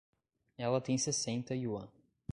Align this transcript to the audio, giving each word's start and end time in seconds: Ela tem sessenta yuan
Ela 0.57 0.81
tem 0.81 0.97
sessenta 0.97 1.53
yuan 1.55 1.87